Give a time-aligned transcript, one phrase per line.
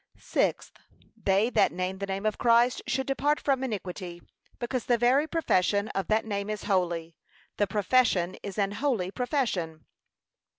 [0.17, 0.71] Sixth,
[1.15, 4.19] They that name the name of Christ should depart from iniquity,
[4.57, 7.17] because the very profession of that name is holy.
[7.57, 9.85] The profession is an holy profession.